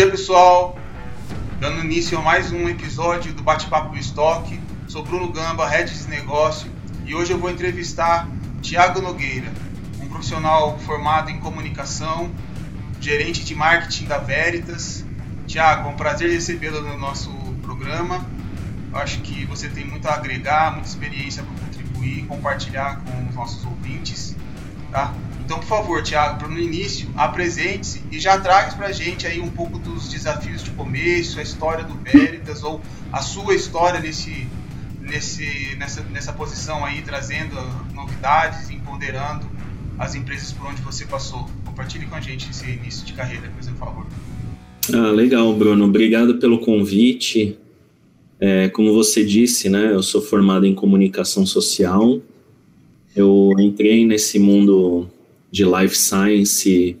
[0.00, 0.78] dia, pessoal.
[1.58, 4.58] Dando início a mais um episódio do Bate-Papo Estoque.
[4.88, 6.70] Sou Bruno Gamba, head de negócio,
[7.04, 8.26] e hoje eu vou entrevistar
[8.62, 9.52] Tiago Nogueira,
[10.00, 12.30] um profissional formado em comunicação,
[12.98, 15.04] gerente de marketing da Veritas.
[15.46, 18.24] Tiago, é um prazer recebê-lo no nosso programa.
[18.94, 23.62] Acho que você tem muito a agregar, muita experiência para contribuir compartilhar com os nossos
[23.66, 24.34] ouvintes.
[24.90, 25.12] Tá?
[25.50, 29.50] Então, por favor, Tiago, no início, apresente-se e já traga para a gente aí um
[29.50, 34.46] pouco dos desafios de começo, a história do Veritas ou a sua história nesse,
[35.00, 37.56] nesse, nessa, nessa posição aí, trazendo
[37.92, 39.44] novidades, empoderando
[39.98, 41.50] as empresas por onde você passou.
[41.64, 44.06] Compartilhe com a gente esse início de carreira, por favor.
[44.94, 45.84] Ah, legal, Bruno.
[45.84, 47.58] Obrigado pelo convite.
[48.38, 52.20] É, como você disse, né, eu sou formado em comunicação social.
[53.16, 55.10] Eu entrei nesse mundo
[55.50, 56.96] de life science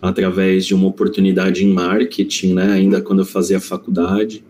[0.00, 2.72] através de uma oportunidade em marketing, né?
[2.72, 4.44] Ainda quando eu fazia faculdade.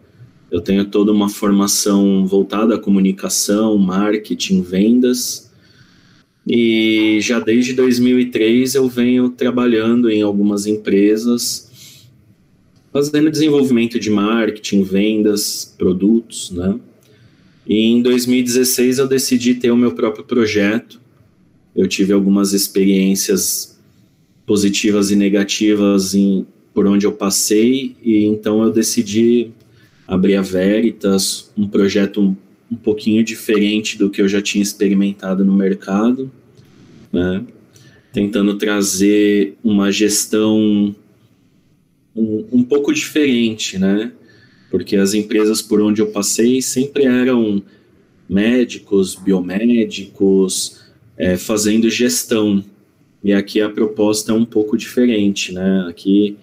[0.50, 5.50] Eu tenho toda uma formação voltada à comunicação, marketing, vendas.
[6.46, 11.70] E já desde 2003 eu venho trabalhando em algumas empresas,
[12.92, 16.78] fazendo desenvolvimento de marketing, vendas, produtos, né?
[17.66, 21.00] E em 2016 eu decidi ter o meu próprio projeto,
[21.74, 23.78] eu tive algumas experiências
[24.46, 29.50] positivas e negativas em, por onde eu passei, e então eu decidi
[30.06, 32.36] abrir a Veritas, um projeto um,
[32.70, 36.30] um pouquinho diferente do que eu já tinha experimentado no mercado,
[37.12, 37.44] né?
[38.14, 40.94] tentando trazer uma gestão
[42.14, 44.12] um, um pouco diferente, né?
[44.70, 47.60] Porque as empresas por onde eu passei sempre eram
[48.28, 50.83] médicos, biomédicos,
[51.16, 52.64] é, fazendo gestão.
[53.22, 55.86] E aqui a proposta é um pouco diferente, né?
[55.88, 56.36] Aqui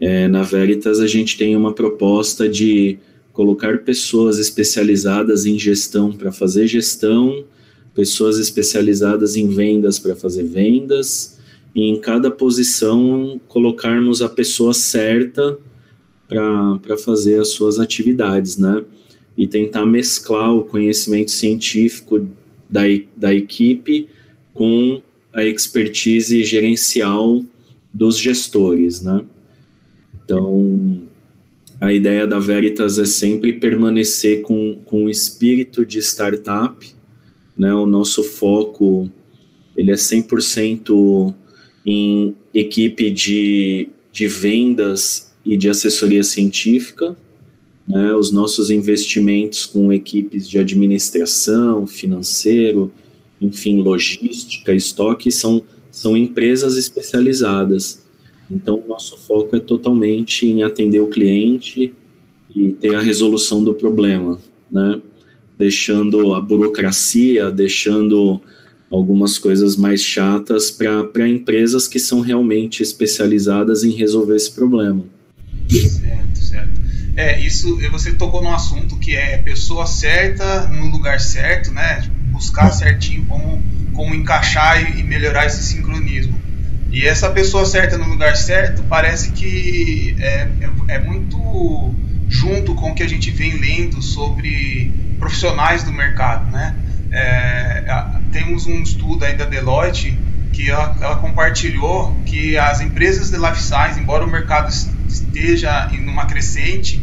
[0.00, 2.98] é, na Veritas a gente tem uma proposta de
[3.32, 7.44] colocar pessoas especializadas em gestão para fazer gestão,
[7.94, 11.38] pessoas especializadas em vendas para fazer vendas,
[11.74, 15.58] e em cada posição colocarmos a pessoa certa
[16.28, 18.84] para fazer as suas atividades, né?
[19.36, 22.26] E tentar mesclar o conhecimento científico
[22.72, 22.80] da,
[23.14, 24.08] da equipe
[24.54, 25.02] com
[25.32, 27.44] a expertise gerencial
[27.92, 29.22] dos gestores, né?
[30.24, 31.02] Então,
[31.78, 36.86] a ideia da Veritas é sempre permanecer com, com o espírito de startup,
[37.56, 37.74] né?
[37.74, 39.10] O nosso foco,
[39.76, 41.34] ele é 100%
[41.84, 47.16] em equipe de, de vendas e de assessoria científica,
[47.86, 52.92] né, os nossos investimentos com equipes de administração, financeiro,
[53.40, 58.02] enfim, logística, estoque, são, são empresas especializadas.
[58.50, 61.92] Então, o nosso foco é totalmente em atender o cliente
[62.54, 64.38] e ter a resolução do problema,
[64.70, 65.00] né?
[65.58, 68.40] Deixando a burocracia, deixando
[68.90, 75.04] algumas coisas mais chatas para empresas que são realmente especializadas em resolver esse problema.
[75.68, 76.21] Certo.
[77.16, 82.02] É, isso você tocou num assunto que é pessoa certa no lugar certo, né?
[82.30, 83.62] Buscar certinho como,
[83.92, 86.40] como encaixar e melhorar esse sincronismo.
[86.90, 90.48] E essa pessoa certa no lugar certo parece que é,
[90.88, 91.94] é, é muito
[92.28, 96.74] junto com o que a gente vem lendo sobre profissionais do mercado, né?
[97.10, 97.84] É,
[98.32, 100.18] temos um estudo aí da Deloitte
[100.52, 104.70] que ela, ela, compartilhou que as empresas de life science, embora o mercado
[105.12, 107.00] esteja em uma crescente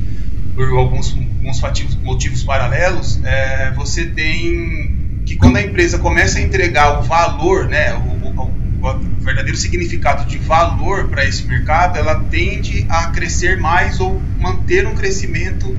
[0.55, 6.41] por alguns, alguns motivos, motivos paralelos, é, você tem que quando a empresa começa a
[6.41, 12.15] entregar o valor, né, o, o, o verdadeiro significado de valor para esse mercado, ela
[12.31, 15.77] tende a crescer mais ou manter um crescimento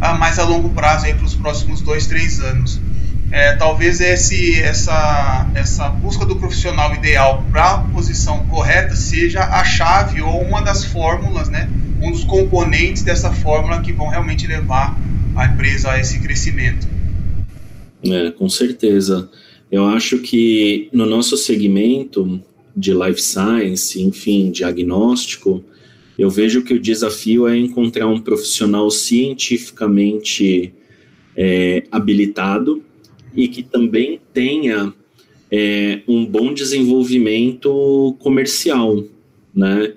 [0.00, 2.80] a mais a longo prazo para os próximos dois, três anos.
[3.30, 9.62] É, talvez esse, essa, essa busca do profissional ideal para a posição correta seja a
[9.62, 11.68] chave ou uma das fórmulas, né,
[12.00, 14.98] um dos componentes dessa fórmula que vão realmente levar
[15.36, 16.88] a empresa a esse crescimento.
[18.02, 19.28] É, com certeza.
[19.70, 22.40] Eu acho que no nosso segmento
[22.74, 25.62] de life science, enfim, diagnóstico,
[26.18, 30.72] eu vejo que o desafio é encontrar um profissional cientificamente
[31.36, 32.82] é, habilitado
[33.34, 34.94] e que também tenha
[35.54, 39.04] é, um bom desenvolvimento comercial,
[39.54, 39.92] né?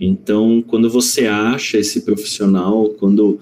[0.00, 3.38] Então, quando você acha esse profissional, quando,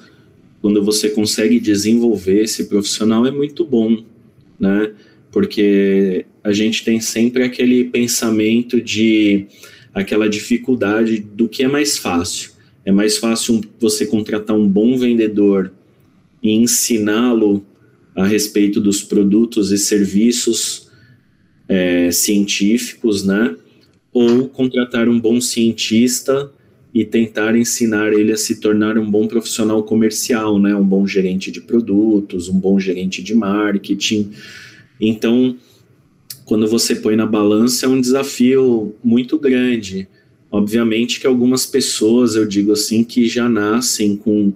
[0.61, 4.05] quando você consegue desenvolver esse profissional, é muito bom,
[4.61, 4.93] né?
[5.32, 9.47] Porque a gente tem sempre aquele pensamento de
[9.94, 12.50] aquela dificuldade do que é mais fácil.
[12.85, 15.73] É mais fácil você contratar um bom vendedor
[16.43, 17.64] e ensiná-lo
[18.14, 20.86] a respeito dos produtos e serviços
[21.69, 23.57] é, científicos, né?
[24.13, 26.51] Ou contratar um bom cientista
[26.95, 30.75] e tentar ensinar ele a se tornar um bom profissional comercial, né?
[30.75, 34.33] Um bom gerente de produtos, um bom gerente de marketing.
[35.01, 35.57] Então,
[36.45, 40.09] quando você põe na balança, é um desafio muito grande.
[40.51, 44.53] Obviamente que algumas pessoas, eu digo assim, que já nascem com,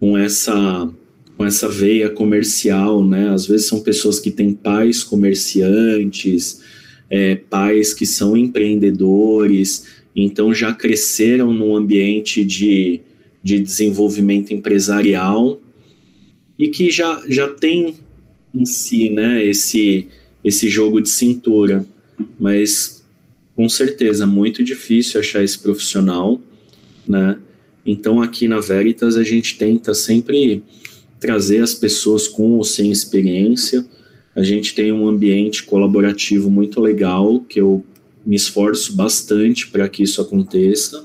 [0.00, 0.88] com essa
[1.36, 3.30] com essa veia comercial, né?
[3.30, 6.60] Às vezes são pessoas que têm pais comerciantes,
[7.10, 13.00] é, pais que são empreendedores, então já cresceram num ambiente de,
[13.42, 15.60] de desenvolvimento empresarial
[16.58, 17.96] e que já, já tem
[18.54, 20.06] em si, né, esse,
[20.44, 21.84] esse jogo de cintura,
[22.38, 23.04] mas
[23.56, 26.40] com certeza muito difícil achar esse profissional,
[27.06, 27.38] né?
[27.84, 30.62] Então aqui na Veritas a gente tenta sempre
[31.24, 33.82] trazer as pessoas com ou sem experiência.
[34.36, 37.82] A gente tem um ambiente colaborativo muito legal que eu
[38.26, 41.02] me esforço bastante para que isso aconteça,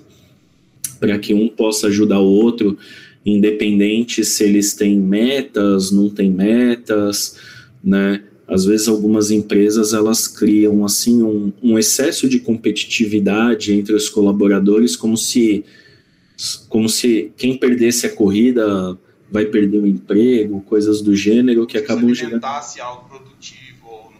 [0.99, 2.77] para que um possa ajudar o outro,
[3.25, 7.37] independente se eles têm metas, não têm metas,
[7.81, 8.21] né?
[8.45, 14.97] Às vezes algumas empresas elas criam assim um, um excesso de competitividade entre os colaboradores,
[14.97, 15.63] como se
[16.67, 18.97] como se quem perdesse a corrida
[19.31, 23.69] vai perder o emprego, coisas do gênero que acabam gerando algo produtivo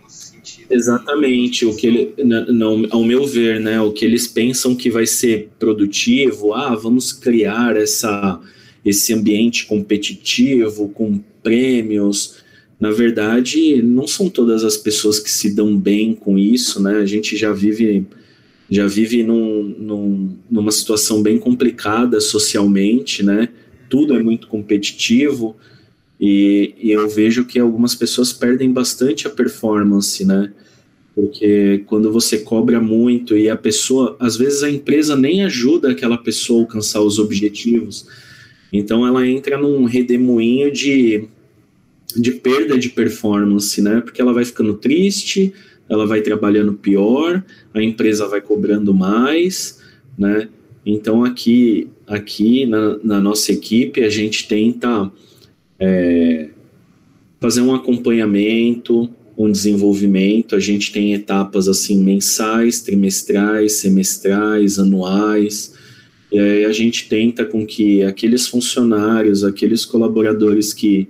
[0.08, 0.68] sentido.
[0.70, 5.06] Exatamente, o que ele, não, ao meu ver, né, o que eles pensam que vai
[5.06, 8.40] ser produtivo, ah, vamos criar essa
[8.86, 12.38] esse ambiente competitivo com prêmios,
[12.80, 16.96] na verdade, não são todas as pessoas que se dão bem com isso, né?
[16.96, 18.06] A gente já vive
[18.72, 23.50] já vive num, num, numa situação bem complicada socialmente, né?
[23.90, 25.58] Tudo é muito competitivo
[26.20, 30.52] e, e, eu vejo que algumas pessoas perdem bastante a performance, né?
[31.16, 36.18] Porque quando você cobra muito e a pessoa, às vezes a empresa nem ajuda aquela
[36.18, 38.06] pessoa a alcançar os objetivos,
[38.72, 41.28] então ela entra num redemoinho de
[42.16, 44.02] de perda de performance, né?
[44.02, 45.54] Porque ela vai ficando triste,
[45.88, 47.44] ela vai trabalhando pior,
[47.74, 49.80] a empresa vai cobrando mais,
[50.18, 50.50] né?
[50.86, 55.12] Então aqui, aqui na, na nossa equipe a gente tenta
[55.80, 56.50] é,
[57.40, 60.56] fazer um acompanhamento, um desenvolvimento.
[60.56, 65.74] A gente tem etapas assim mensais, trimestrais, semestrais, anuais.
[66.32, 71.08] E aí a gente tenta com que aqueles funcionários, aqueles colaboradores que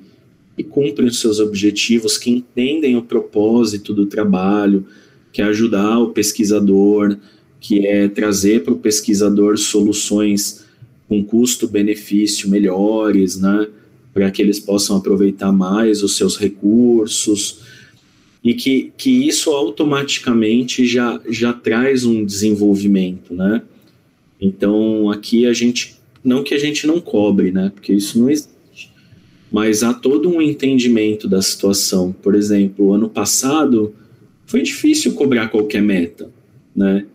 [0.58, 4.86] e cumprem os seus objetivos, que entendem o propósito do trabalho,
[5.32, 7.18] que é ajudar o pesquisador,
[7.60, 10.66] que é trazer para o pesquisador soluções
[11.08, 13.68] com custo-benefício melhores, né,
[14.14, 17.60] para que eles possam aproveitar mais os seus recursos,
[18.44, 23.62] e que, que isso automaticamente já, já traz um desenvolvimento, né?
[24.40, 28.50] Então, aqui a gente, não que a gente não cobre, né, porque isso não existe,
[29.52, 32.14] mas há todo um entendimento da situação.
[32.14, 33.94] Por exemplo, ano passado
[34.46, 36.30] foi difícil cobrar qualquer meta,
[36.76, 37.06] né?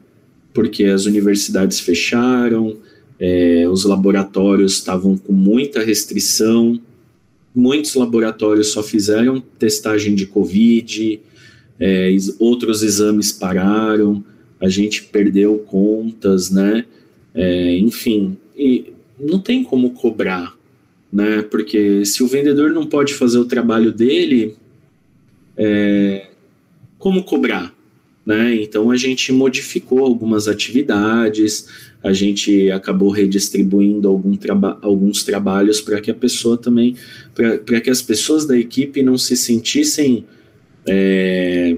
[0.54, 2.78] Porque as universidades fecharam,
[3.18, 6.80] é, os laboratórios estavam com muita restrição,
[7.54, 11.20] muitos laboratórios só fizeram testagem de Covid,
[11.78, 14.24] é, outros exames pararam,
[14.60, 16.84] a gente perdeu contas, né?
[17.34, 20.56] É, enfim, e não tem como cobrar,
[21.12, 21.42] né?
[21.42, 24.56] Porque se o vendedor não pode fazer o trabalho dele,
[25.56, 26.28] é,
[26.98, 27.73] como cobrar?
[28.24, 28.54] Né?
[28.62, 31.66] Então a gente modificou algumas atividades,
[32.02, 36.96] a gente acabou redistribuindo algum traba alguns trabalhos para que a pessoa também,
[37.34, 40.24] para que as pessoas da equipe não se sentissem
[40.86, 41.76] é,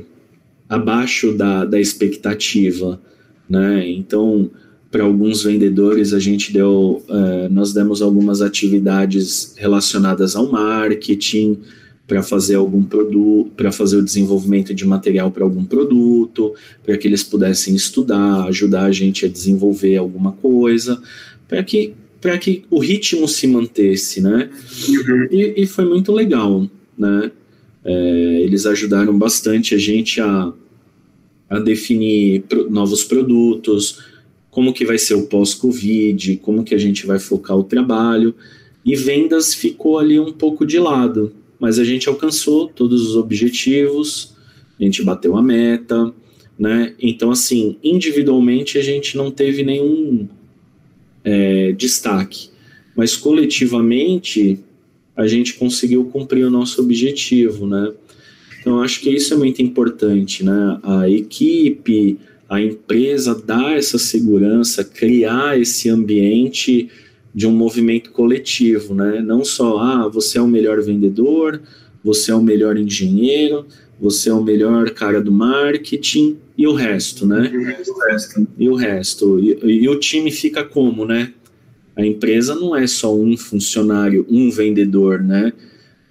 [0.68, 3.00] abaixo da, da expectativa,
[3.48, 3.88] né?
[3.88, 4.50] Então
[4.90, 11.58] para alguns vendedores a gente deu, uh, nós demos algumas atividades relacionadas ao marketing
[12.06, 17.08] para fazer algum produto, para fazer o desenvolvimento de material para algum produto, para que
[17.08, 21.00] eles pudessem estudar, ajudar a gente a desenvolver alguma coisa,
[21.48, 24.50] para que para que o ritmo se mantesse, né?
[24.88, 25.28] Uhum.
[25.30, 27.30] E, e, foi muito legal, né?
[27.84, 30.52] É, eles ajudaram bastante a gente a,
[31.48, 34.02] a definir pro, novos produtos,
[34.50, 38.34] como que vai ser o pós-Covid, como que a gente vai focar o trabalho,
[38.84, 44.34] e vendas ficou ali um pouco de lado, mas a gente alcançou todos os objetivos,
[44.78, 46.12] a gente bateu a meta,
[46.58, 46.94] né?
[47.00, 50.28] Então, assim, individualmente a gente não teve nenhum
[51.24, 52.50] é, destaque,
[52.96, 54.60] mas coletivamente
[55.16, 57.92] a gente conseguiu cumprir o nosso objetivo, né?
[58.60, 60.78] Então acho que isso é muito importante, né?
[60.82, 66.88] A equipe, a empresa dar essa segurança, criar esse ambiente
[67.36, 69.20] de um movimento coletivo, né?
[69.20, 71.60] Não só, ah, você é o melhor vendedor,
[72.02, 73.66] você é o melhor engenheiro,
[74.00, 77.50] você é o melhor cara do marketing e o resto, né?
[77.52, 78.48] E o resto.
[78.58, 79.38] E o, resto.
[79.38, 81.34] E, e o time fica como, né?
[81.94, 85.52] A empresa não é só um funcionário, um vendedor, né?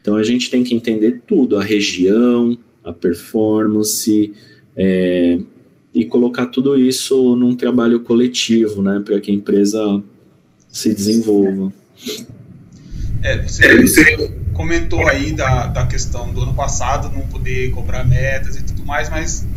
[0.02, 4.32] Então a gente tem que entender tudo, a região, a performance,
[4.78, 5.40] é,
[5.92, 9.02] e colocar tudo isso num trabalho coletivo, né?
[9.04, 10.04] Para que a empresa
[10.76, 11.72] se desenvolva.
[13.24, 18.62] É, você comentou aí da, da questão do ano passado não poder cobrar metas e
[18.62, 19.48] tudo mais, mas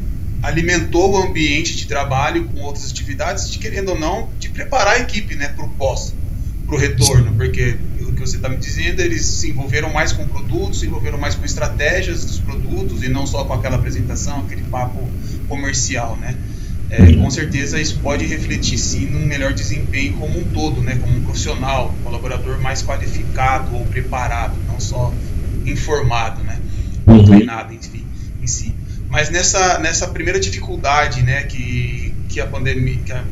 [0.41, 5.01] alimentou o ambiente de trabalho com outras atividades, de, querendo ou não, de preparar a
[5.01, 6.15] equipe né, para o pós,
[6.65, 10.25] para o retorno, porque o que você está me dizendo, eles se envolveram mais com
[10.25, 14.63] produtos, se envolveram mais com estratégias dos produtos e não só com aquela apresentação, aquele
[14.63, 15.01] papo
[15.49, 16.37] comercial, né?
[16.91, 21.17] É, com certeza isso pode refletir sim num melhor desempenho como um todo, né, como
[21.17, 25.13] um profissional, um colaborador mais qualificado ou preparado, não só
[25.67, 26.59] informado, né,
[27.07, 28.07] ou treinado, enfim,
[28.41, 28.75] em si.
[29.11, 33.25] Mas nessa, nessa primeira dificuldade, né, que, que a pandemia, que a,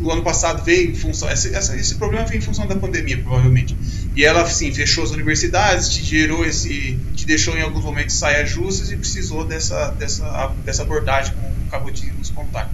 [0.00, 3.76] o ano passado veio em função, esse, esse problema veio em função da pandemia, provavelmente.
[4.16, 8.46] E ela, sim, fechou as universidades, te gerou esse, te deixou em alguns momentos sair
[8.46, 12.72] justas e precisou dessa, dessa, dessa abordagem, como acabou de nos contar.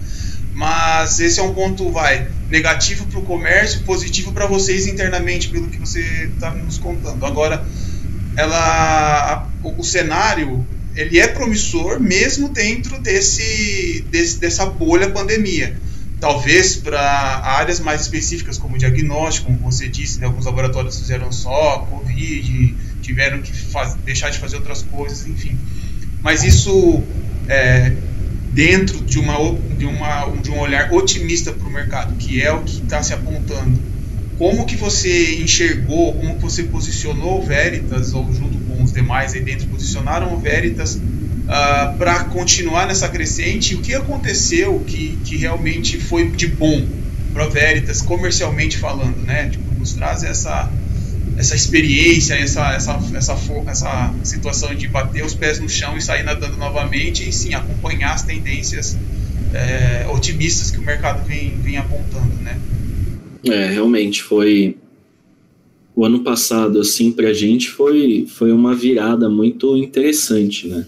[0.55, 5.69] Mas esse é um ponto, vai, negativo para o comércio, positivo para vocês internamente, pelo
[5.69, 6.01] que você
[6.33, 7.27] está nos contando.
[7.27, 7.67] Agora,
[8.37, 10.65] ela, o cenário
[10.97, 15.77] ele é promissor mesmo dentro desse, desse dessa bolha pandemia.
[16.21, 21.79] Talvez para áreas mais específicas, como diagnóstico, como você disse, né, alguns laboratórios fizeram só
[21.91, 25.59] Covid, tiveram que faz, deixar de fazer outras coisas, enfim.
[26.23, 27.03] Mas isso
[27.49, 27.93] é,
[28.55, 29.37] dentro de, uma,
[29.77, 33.13] de, uma, de um olhar otimista para o mercado, que é o que está se
[33.13, 33.79] apontando,
[34.39, 39.41] como que você enxergou, como você posicionou o Veritas, ou junto com os demais aí
[39.41, 41.01] dentro, posicionaram o Veritas uh,
[41.49, 43.75] ah, para continuar nessa crescente?
[43.75, 46.85] O que aconteceu que, que realmente foi de bom
[47.33, 49.51] para o Veritas, comercialmente falando, né?
[49.51, 50.73] Tipo, nos traz essa,
[51.37, 53.35] essa experiência, essa, essa, essa,
[53.67, 58.15] essa situação de bater os pés no chão e sair nadando novamente e sim acompanhar
[58.15, 58.97] as tendências
[59.53, 62.61] é, otimistas que o mercado vem, vem apontando, né?
[63.45, 64.77] É, realmente foi
[65.95, 70.87] o ano passado assim para a gente foi foi uma virada muito interessante, né?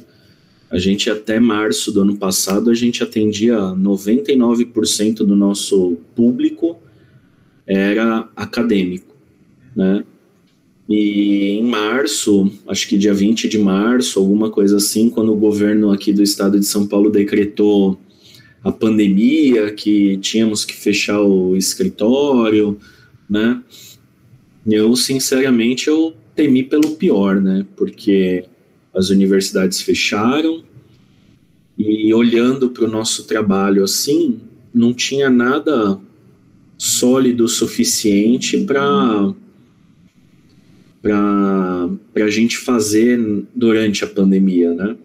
[0.69, 6.77] A gente até março do ano passado a gente atendia 99% do nosso público
[7.67, 9.15] era acadêmico,
[9.77, 10.05] né?
[10.89, 15.91] E em março, acho que dia 20 de março, alguma coisa assim, quando o governo
[15.91, 17.99] aqui do estado de São Paulo decretou
[18.63, 22.79] a pandemia, que tínhamos que fechar o escritório,
[23.29, 23.61] né?
[24.67, 27.65] Eu, sinceramente, eu temi pelo pior, né?
[27.77, 28.45] Porque
[28.95, 30.63] as universidades fecharam
[31.79, 34.41] e olhando para o nosso trabalho assim,
[34.73, 36.01] não tinha nada
[36.79, 39.35] sólido o suficiente para
[42.13, 43.19] para a gente fazer
[43.55, 44.97] durante a pandemia, né?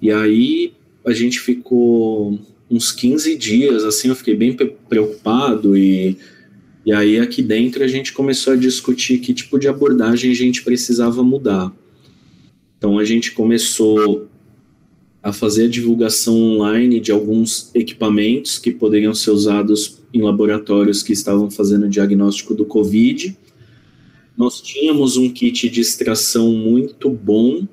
[0.00, 0.72] E aí
[1.04, 2.38] a gente ficou
[2.70, 4.54] uns 15 dias, assim, eu fiquei bem
[4.88, 6.16] preocupado e,
[6.84, 10.62] e aí aqui dentro a gente começou a discutir que tipo de abordagem a gente
[10.62, 11.72] precisava mudar.
[12.76, 14.28] Então a gente começou
[15.20, 21.12] a fazer a divulgação online de alguns equipamentos que poderiam ser usados em laboratórios que
[21.12, 23.36] estavam fazendo diagnóstico do Covid
[24.38, 27.66] nós tínhamos um kit de extração muito bom,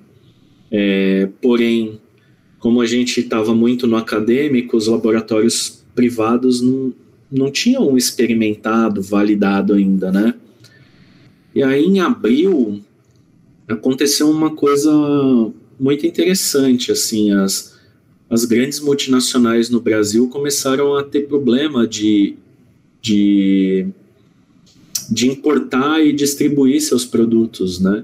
[0.71, 2.01] é, porém,
[2.57, 6.91] como a gente estava muito no acadêmico, os laboratórios privados não,
[7.31, 10.33] não tinham experimentado, validado ainda, né?
[11.53, 12.81] E aí, em abril,
[13.67, 14.91] aconteceu uma coisa
[15.79, 17.79] muito interessante, assim, as,
[18.27, 22.35] as grandes multinacionais no Brasil começaram a ter problema de,
[22.99, 23.87] de
[25.09, 28.03] de importar e distribuir seus produtos, né?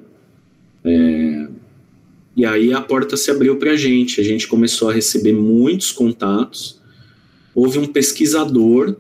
[0.84, 1.48] É,
[2.36, 5.92] e aí a porta se abriu para a gente, a gente começou a receber muitos
[5.92, 6.80] contatos.
[7.54, 8.96] Houve um pesquisador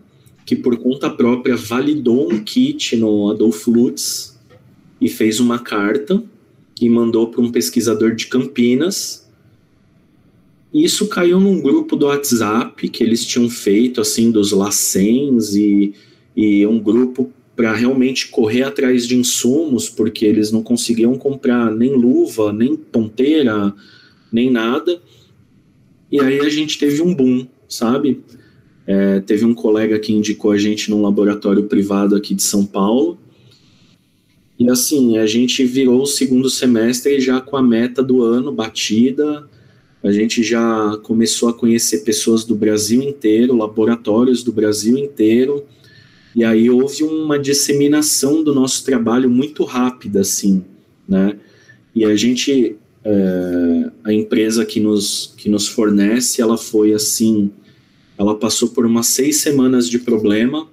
[0.46, 4.38] que, por conta própria, validou um kit no Adolfo Lutz
[5.00, 6.22] e fez uma carta
[6.80, 9.30] e mandou para um pesquisador de Campinas.
[10.74, 15.94] Isso caiu num grupo do WhatsApp que eles tinham feito, assim, dos LACENs e
[16.36, 21.94] e um grupo para realmente correr atrás de insumos, porque eles não conseguiam comprar nem
[21.94, 23.74] luva, nem ponteira,
[24.32, 25.02] nem nada.
[26.12, 28.22] E aí a gente teve um boom, sabe?
[28.88, 33.18] É, teve um colega que indicou a gente num laboratório privado aqui de São Paulo.
[34.58, 39.48] E assim, a gente virou o segundo semestre já com a meta do ano batida.
[40.04, 45.66] A gente já começou a conhecer pessoas do Brasil inteiro, laboratórios do Brasil inteiro
[46.36, 50.64] e aí houve uma disseminação do nosso trabalho muito rápida, assim,
[51.08, 51.38] né?
[51.94, 57.52] E a gente, é, a empresa que nos, que nos fornece, ela foi assim,
[58.18, 60.68] ela passou por umas seis semanas de problema,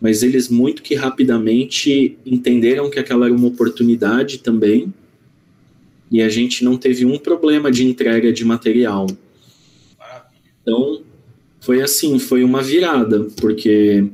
[0.00, 4.92] mas eles muito que rapidamente entenderam que aquela era uma oportunidade também,
[6.10, 9.06] e a gente não teve um problema de entrega de material.
[10.62, 11.02] Então,
[11.60, 14.04] foi assim, foi uma virada, porque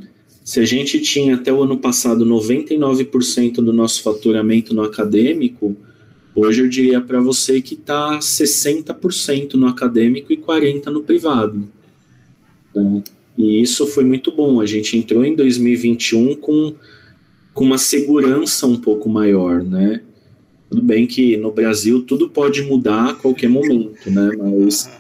[0.45, 5.77] se a gente tinha até o ano passado 99% do nosso faturamento no acadêmico,
[6.35, 11.69] hoje eu diria para você que está 60% no acadêmico e 40% no privado.
[12.75, 13.03] Né?
[13.39, 14.61] E isso foi muito bom.
[14.61, 16.75] A gente entrou em 2021 com,
[17.55, 20.03] com uma segurança um pouco maior, né?
[20.69, 24.31] Tudo bem que no Brasil tudo pode mudar a qualquer momento, né?
[24.39, 24.91] Mas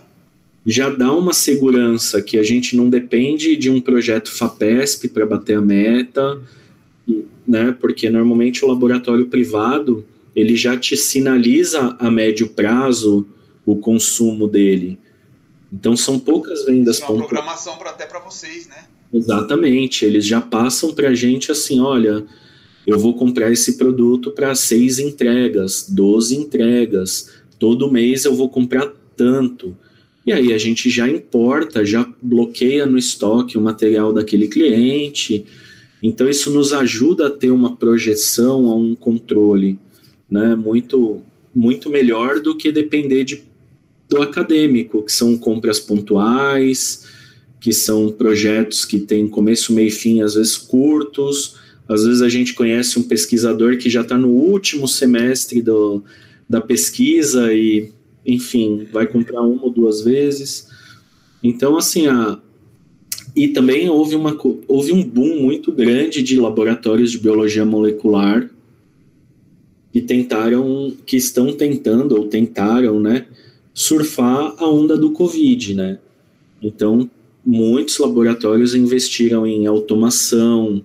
[0.64, 5.56] já dá uma segurança que a gente não depende de um projeto FAPESP para bater
[5.56, 6.40] a meta,
[7.46, 7.76] né?
[7.80, 10.04] Porque normalmente o laboratório privado
[10.34, 13.26] ele já te sinaliza a médio prazo
[13.66, 14.98] o consumo dele.
[15.72, 18.84] Então são poucas vendas Isso é uma programação pra, até para vocês, né?
[19.12, 22.24] Exatamente, eles já passam para a gente assim, olha,
[22.86, 28.90] eu vou comprar esse produto para seis entregas, 12 entregas, todo mês eu vou comprar
[29.14, 29.76] tanto.
[30.24, 35.44] E aí a gente já importa, já bloqueia no estoque o material daquele cliente.
[36.02, 39.78] Então isso nos ajuda a ter uma projeção, a um controle,
[40.30, 41.22] né, muito
[41.54, 43.42] muito melhor do que depender de,
[44.08, 47.06] do acadêmico, que são compras pontuais,
[47.60, 51.56] que são projetos que têm começo, meio e fim, às vezes curtos.
[51.86, 56.02] Às vezes a gente conhece um pesquisador que já está no último semestre do,
[56.48, 57.92] da pesquisa e
[58.26, 60.68] enfim, vai comprar uma ou duas vezes.
[61.42, 62.40] Então, assim, a,
[63.34, 64.36] e também houve, uma,
[64.68, 68.48] houve um boom muito grande de laboratórios de biologia molecular
[69.92, 73.26] que tentaram, que estão tentando ou tentaram, né,
[73.74, 75.98] surfar a onda do Covid, né?
[76.62, 77.10] Então,
[77.44, 80.82] muitos laboratórios investiram em automação,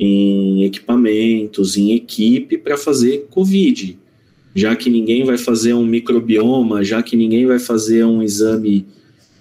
[0.00, 3.98] em equipamentos, em equipe para fazer Covid
[4.54, 8.86] já que ninguém vai fazer um microbioma, já que ninguém vai fazer um exame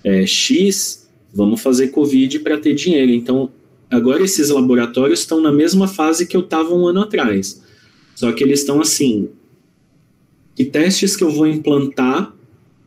[0.04, 3.12] é, X, vamos fazer Covid para ter dinheiro.
[3.12, 3.50] Então,
[3.90, 7.62] agora esses laboratórios estão na mesma fase que eu estava um ano atrás.
[8.16, 9.30] Só que eles estão assim:
[10.56, 12.34] que testes que eu vou implantar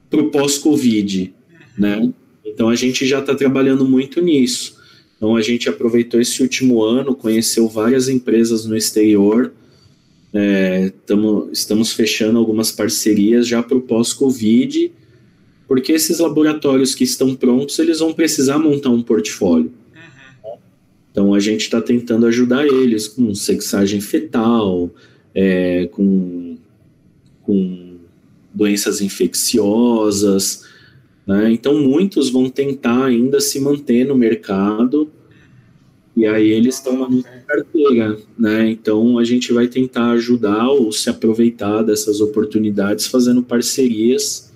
[0.09, 1.33] para o pós-Covid,
[1.79, 2.13] né?
[2.45, 4.77] Então a gente já está trabalhando muito nisso.
[5.17, 9.53] Então a gente aproveitou esse último ano, conheceu várias empresas no exterior
[10.33, 14.93] é, tamo, estamos fechando algumas parcerias já para o pós-Covid,
[15.67, 19.73] porque esses laboratórios que estão prontos, eles vão precisar montar um portfólio.
[21.11, 24.91] Então a gente está tentando ajudar eles com sexagem fetal,
[25.35, 26.57] é, com,
[27.43, 27.97] com
[28.55, 30.65] doenças infecciosas.
[31.27, 31.53] Né?
[31.53, 35.11] Então muitos vão tentar ainda se manter no mercado
[36.17, 38.71] e aí eles estão na nossa carteira, né?
[38.71, 44.53] Então a gente vai tentar ajudar ou se aproveitar dessas oportunidades fazendo parcerias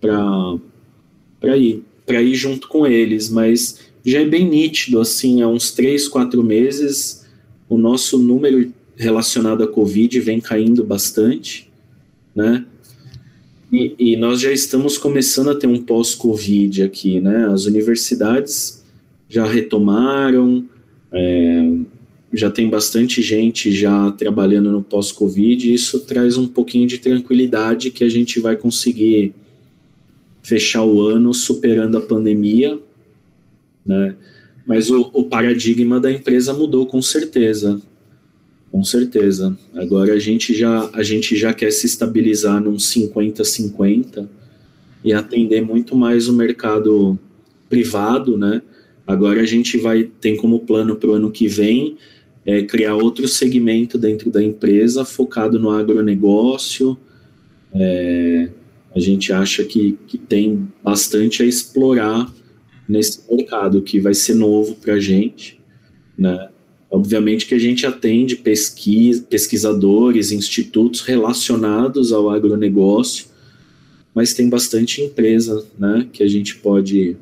[0.00, 5.70] para ir para ir junto com eles, mas já é bem nítido assim, há uns
[5.70, 7.24] três, quatro meses
[7.68, 11.70] o nosso número relacionado à Covid vem caindo bastante,
[12.34, 12.66] né?
[13.72, 17.46] E, e nós já estamos começando a ter um pós-Covid aqui, né?
[17.46, 18.81] As universidades
[19.32, 20.62] já retomaram,
[21.10, 21.78] é,
[22.34, 27.90] já tem bastante gente já trabalhando no pós-Covid, e isso traz um pouquinho de tranquilidade
[27.90, 29.32] que a gente vai conseguir
[30.42, 32.78] fechar o ano superando a pandemia,
[33.86, 34.16] né?
[34.66, 37.80] Mas o, o paradigma da empresa mudou com certeza,
[38.70, 39.56] com certeza.
[39.74, 44.28] Agora a gente já a gente já quer se estabilizar num 50-50
[45.02, 47.18] e atender muito mais o mercado
[47.70, 48.60] privado, né?
[49.06, 51.96] Agora a gente vai tem como plano para o ano que vem
[52.44, 56.96] é, criar outro segmento dentro da empresa focado no agronegócio.
[57.74, 58.48] É,
[58.94, 62.32] a gente acha que, que tem bastante a explorar
[62.88, 65.58] nesse mercado que vai ser novo para a gente,
[66.16, 66.48] né?
[66.90, 73.28] Obviamente que a gente atende pesquisa, pesquisadores, institutos relacionados ao agronegócio,
[74.14, 77.16] mas tem bastante empresa né, que a gente pode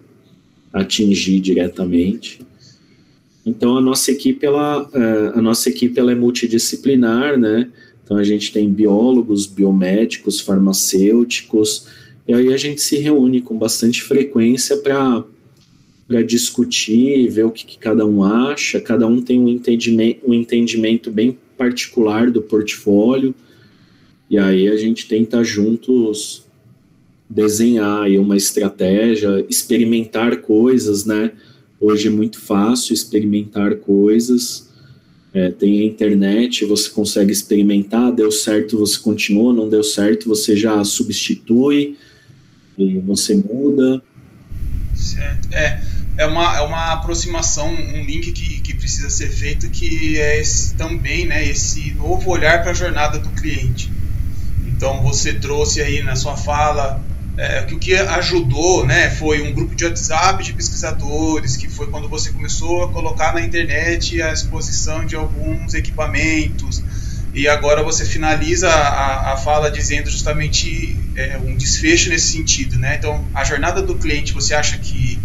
[0.73, 2.41] atingir diretamente.
[3.45, 7.71] Então a nossa equipe ela, é, a nossa equipe ela é multidisciplinar, né?
[8.05, 11.87] Então a gente tem biólogos, biomédicos, farmacêuticos,
[12.27, 15.25] e aí a gente se reúne com bastante frequência para
[16.07, 18.81] para discutir, ver o que, que, cada um acha.
[18.81, 23.33] Cada um tem um entendimento, um entendimento bem particular do portfólio.
[24.29, 26.45] E aí a gente tenta juntos
[27.31, 31.31] desenhar uma estratégia, experimentar coisas, né?
[31.81, 34.69] Hoje é muito fácil experimentar coisas.
[35.33, 40.57] É, tem a internet, você consegue experimentar, deu certo, você continua, não deu certo, você
[40.57, 41.97] já substitui,
[42.77, 44.03] e você muda.
[44.97, 45.49] Certo.
[45.53, 45.81] É,
[46.19, 50.75] é uma, é uma aproximação, um link que, que precisa ser feito, que é esse,
[50.75, 53.89] também né, esse novo olhar para a jornada do cliente.
[54.67, 57.01] Então você trouxe aí na sua fala
[57.37, 62.09] é, o que ajudou né, foi um grupo de WhatsApp de pesquisadores, que foi quando
[62.09, 66.83] você começou a colocar na internet a exposição de alguns equipamentos,
[67.33, 72.77] e agora você finaliza a, a fala dizendo justamente é, um desfecho nesse sentido.
[72.79, 72.97] Né?
[72.97, 75.19] Então, a jornada do cliente, você acha que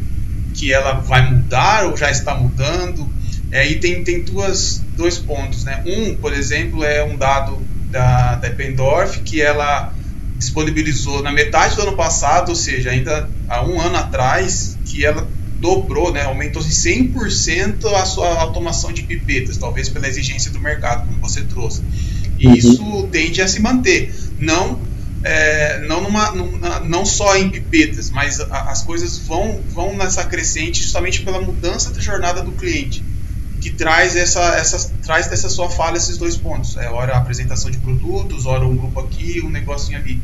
[0.56, 3.08] que ela vai mudar ou já está mudando.
[3.52, 5.64] É, e tem, tem duas, dois pontos.
[5.64, 5.84] Né?
[5.86, 9.94] Um, por exemplo, é um dado da, da Eppendorf que ela
[10.38, 15.28] disponibilizou na metade do ano passado, ou seja, ainda há um ano atrás, que ela
[15.60, 21.20] dobrou, né, aumentou 100% a sua automação de pipetas, talvez pela exigência do mercado, como
[21.20, 21.82] você trouxe.
[22.38, 22.54] E uhum.
[22.54, 24.14] isso tende a se manter.
[24.38, 24.80] Não
[25.26, 30.24] é, não, numa, numa, não só em pipetas, mas a, as coisas vão, vão nessa
[30.24, 33.04] crescente justamente pela mudança da jornada do cliente,
[33.66, 36.78] que traz essa, essa, traz dessa sua fala esses dois pontos.
[36.78, 40.22] É, hora a apresentação de produtos, hora um grupo aqui, um negocinho ali.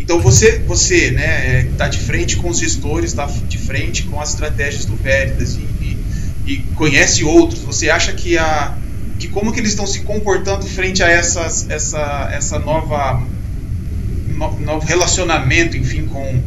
[0.00, 4.30] Então você, você né, está de frente com os gestores, está de frente com as
[4.30, 5.98] estratégias do Veritas e, e,
[6.52, 7.60] e, conhece outros.
[7.60, 8.76] Você acha que a
[9.20, 13.22] que como que eles estão se comportando frente a essas, essa, essa nova
[14.58, 16.42] novo relacionamento, enfim, com,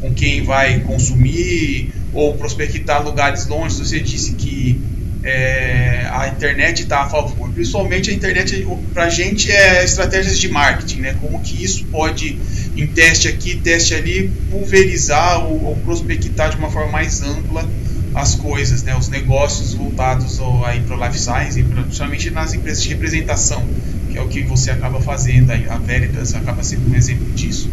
[0.00, 3.76] com quem vai consumir ou prospectar lugares longe.
[3.76, 4.80] Você disse que
[5.22, 7.50] é, a internet está a favor.
[7.50, 11.16] Principalmente a internet, para a gente, é estratégias de marketing, né?
[11.20, 12.38] Como que isso pode,
[12.76, 17.68] em teste aqui, teste ali, pulverizar ou, ou prospectar de uma forma mais ampla
[18.14, 18.96] as coisas, né?
[18.96, 23.66] Os negócios voltados ao, aí para o life science, principalmente nas empresas de representação
[24.10, 27.70] que é o que você acaba fazendo, a Veritas acaba sendo um exemplo disso.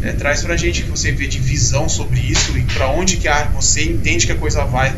[0.00, 3.16] É, traz para a gente que você vê de visão sobre isso e para onde
[3.16, 4.94] que a, você entende que a coisa vai.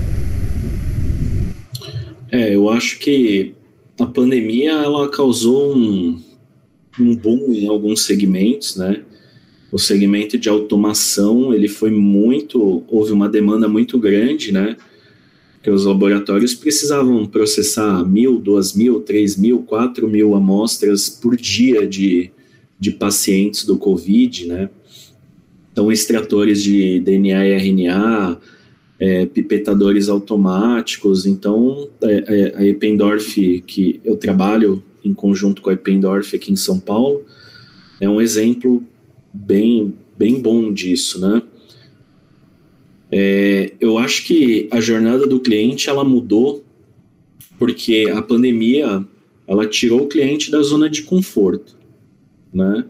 [2.34, 3.54] É, eu acho que
[3.96, 6.20] a pandemia ela causou um,
[6.98, 9.02] um boom em alguns segmentos, né?
[9.70, 14.76] O segmento de automação ele foi muito, houve uma demanda muito grande, né?
[15.62, 21.86] que os laboratórios precisavam processar mil, duas mil, três mil, quatro mil amostras por dia
[21.86, 22.32] de,
[22.80, 24.68] de pacientes do Covid, né?
[25.72, 28.40] Então, extratores de DNA e RNA,
[28.98, 31.26] é, pipetadores automáticos.
[31.26, 36.56] Então, é, é, a Eppendorf, que eu trabalho em conjunto com a Eppendorf aqui em
[36.56, 37.24] São Paulo,
[38.00, 38.82] é um exemplo
[39.32, 41.42] bem, bem bom disso, né?
[43.10, 46.64] É, eu acho que a jornada do cliente ela mudou
[47.58, 49.06] porque a pandemia
[49.46, 51.76] ela tirou o cliente da zona de conforto,
[52.52, 52.84] né?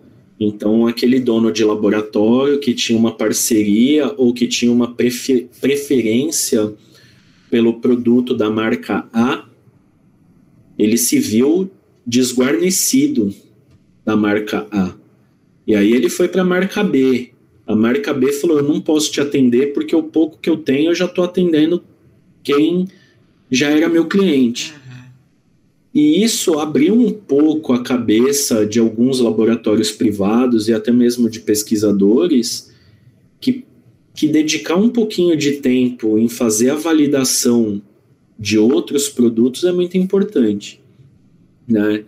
[0.44, 6.74] Então aquele dono de laboratório que tinha uma parceria ou que tinha uma prefer preferência
[7.50, 9.46] pelo produto da marca A,
[10.78, 11.70] ele se viu
[12.07, 13.35] desguarnecido
[14.04, 14.92] da marca A.
[15.66, 17.30] E aí ele foi para a marca B,
[17.66, 20.90] a marca B falou: eu não posso te atender porque o pouco que eu tenho
[20.90, 21.83] eu já estou atendendo
[22.42, 22.87] quem
[23.50, 24.74] já era meu cliente.
[25.94, 31.40] E isso abriu um pouco a cabeça de alguns laboratórios privados e até mesmo de
[31.40, 32.72] pesquisadores
[33.40, 33.64] que,
[34.12, 37.80] que dedicar um pouquinho de tempo em fazer a validação
[38.37, 40.80] de outros produtos é muito importante,
[41.68, 42.04] né?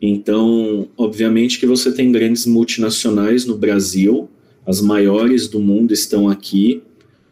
[0.00, 4.30] Então, obviamente que você tem grandes multinacionais no Brasil
[4.66, 6.82] as maiores do mundo estão aqui.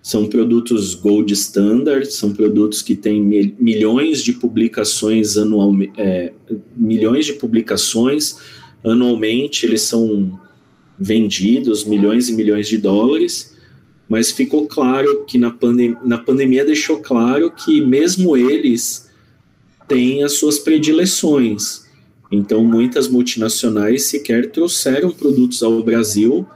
[0.04, 3.22] São produtos gold standard, são produtos que têm
[3.58, 6.30] milhões de publicações anualmente, é,
[6.76, 8.36] milhões de publicações
[8.84, 10.38] anualmente, eles são
[10.98, 13.56] vendidos milhões e milhões de dólares,
[14.06, 19.08] mas ficou claro que na, pandem na pandemia deixou claro que mesmo eles
[19.88, 21.86] tem as suas predileções.
[22.30, 26.46] Então, muitas multinacionais sequer trouxeram produtos ao Brasil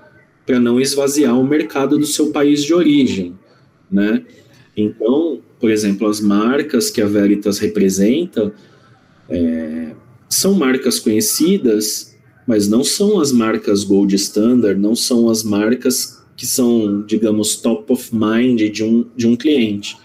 [0.49, 3.39] para não esvaziar o mercado do seu país de origem,
[3.93, 4.25] né?
[4.75, 8.55] Então, por exemplo, as marcas que a Veritas representa
[9.29, 9.91] é,
[10.27, 16.47] são marcas conhecidas, mas não são as marcas gold standard, não são as marcas que
[16.47, 19.99] são, digamos, top of mind de um, de um cliente.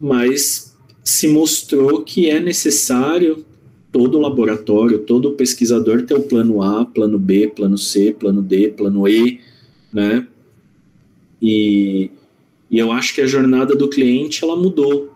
[0.00, 3.44] Mas se mostrou que é necessário
[3.92, 9.06] todo laboratório, todo pesquisador ter o plano A, plano B, plano C, plano D, plano
[9.06, 9.38] E,
[9.92, 10.26] né?
[11.40, 12.10] E,
[12.70, 15.12] e eu acho que a jornada do cliente ela mudou.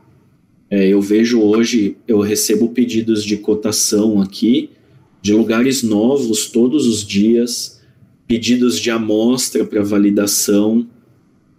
[0.71, 4.69] É, eu vejo hoje, eu recebo pedidos de cotação aqui
[5.23, 7.81] de lugares novos todos os dias,
[8.29, 10.87] pedidos de amostra para validação.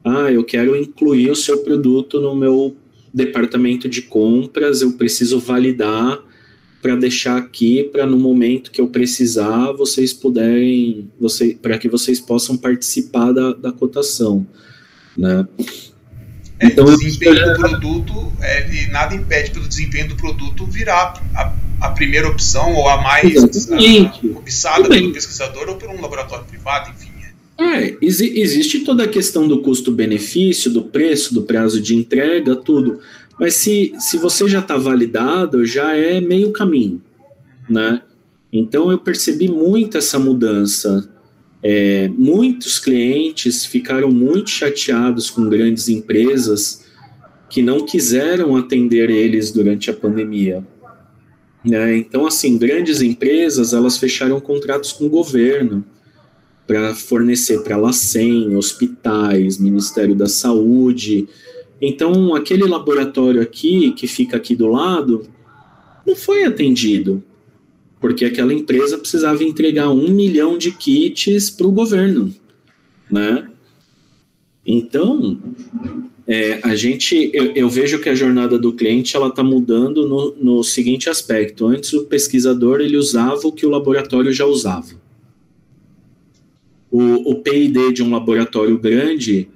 [0.04, 2.76] Ah, eu quero incluir o seu produto no meu
[3.14, 6.27] departamento de compras, eu preciso validar
[6.82, 12.20] para deixar aqui para no momento que eu precisar vocês puderem, você, para que vocês
[12.20, 14.46] possam participar da, da cotação,
[15.18, 15.48] né?
[16.60, 21.54] É, então, o desempenho do produto, é, nada impede pelo desempenho do produto virar a,
[21.82, 23.48] a primeira opção ou a mais a,
[24.34, 27.18] cobiçada pelo pesquisador ou por um laboratório privado, enfim.
[27.60, 32.56] É, é ex existe toda a questão do custo-benefício, do preço, do prazo de entrega,
[32.56, 33.00] tudo.
[33.40, 37.02] Mas se, se você já está validado, já é meio caminho,
[37.70, 38.02] né?
[38.52, 41.10] Então eu percebi muito essa mudança.
[41.62, 46.86] É, muitos clientes ficaram muito chateados com grandes empresas
[47.50, 50.66] que não quiseram atender eles durante a pandemia.
[51.64, 51.98] Né?
[51.98, 55.84] Então, assim, grandes empresas elas fecharam contratos com o governo
[56.66, 61.28] para fornecer para a LACEN, hospitais, Ministério da Saúde,
[61.82, 65.28] então, aquele laboratório aqui, que fica aqui do lado,
[66.06, 67.24] não foi atendido,
[68.00, 72.34] porque aquela empresa precisava entregar um milhão de kits para o governo,
[73.12, 73.48] né?
[74.66, 75.40] Então,
[76.28, 80.36] é, a gente, eu, eu, vejo que a jornada do cliente ela está mudando no,
[80.36, 81.66] no seguinte aspecto.
[81.68, 84.94] Antes o pesquisador ele usava o que o laboratório já usava.
[86.92, 89.48] O, o PID de um laboratório grande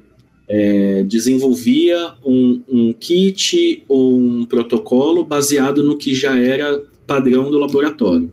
[0.53, 7.57] é, desenvolvia um, um kit ou um protocolo baseado no que já era padrão do
[7.57, 8.29] laboratório.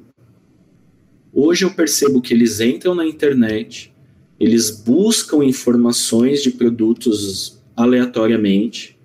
[1.33, 3.94] Hoje eu percebo que eles entram na internet,
[4.40, 8.98] eles buscam informações de produtos aleatoriamente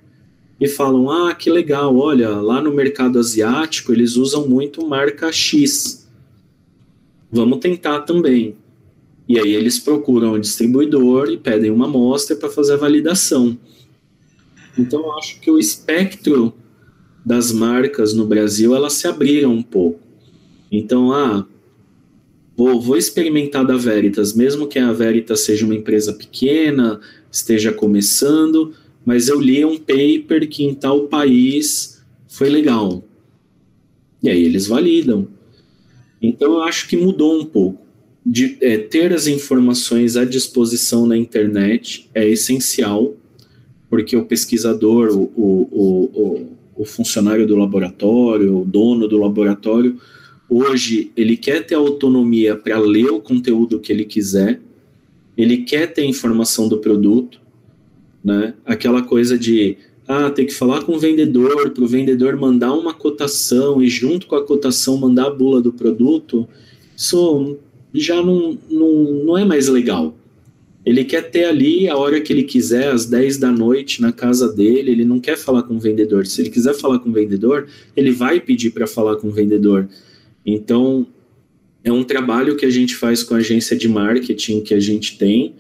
[0.60, 6.10] e falam: ah, que legal, olha, lá no mercado asiático eles usam muito marca X.
[7.32, 8.56] Vamos tentar também.
[9.34, 13.58] E aí eles procuram o distribuidor e pedem uma amostra para fazer a validação.
[14.78, 16.54] Então eu acho que o espectro
[17.26, 20.00] das marcas no Brasil elas se abriram um pouco.
[20.72, 21.48] Então, ah,
[22.56, 28.76] vou, vou experimentar da Veritas, mesmo que a Veritas seja uma empresa pequena, esteja começando,
[29.04, 33.04] mas eu li um paper que em tal país foi legal.
[34.22, 35.28] E aí eles validam.
[36.22, 37.83] Então eu acho que mudou um pouco
[38.26, 43.16] de é, ter as informações à disposição na internet é essencial,
[43.90, 50.00] porque o pesquisador, o, o, o, o funcionário do laboratório, o dono do laboratório,
[50.50, 54.60] hoje ele quer ter autonomia para ler o conteúdo que ele quiser,
[55.38, 57.42] ele quer ter informação do produto,
[58.24, 58.54] né?
[58.66, 62.94] Aquela coisa de ah, tem que falar com o vendedor para o vendedor mandar uma
[62.94, 66.48] cotação e junto com a cotação mandar a bula do produto.
[66.96, 67.58] Isso
[68.00, 68.94] já não, não,
[69.26, 70.18] não é mais legal.
[70.86, 74.52] Ele quer ter ali a hora que ele quiser, às 10 da noite, na casa
[74.52, 74.92] dele.
[74.92, 76.26] Ele não quer falar com o vendedor.
[76.26, 79.88] Se ele quiser falar com o vendedor, ele vai pedir para falar com o vendedor.
[80.46, 81.08] Então,
[81.84, 85.18] é um trabalho que a gente faz com a agência de marketing que a gente
[85.18, 85.56] tem,